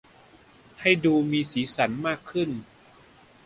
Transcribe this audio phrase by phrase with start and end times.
[0.81, 2.49] ให้ดูมีสีสรรค์มากขึ้น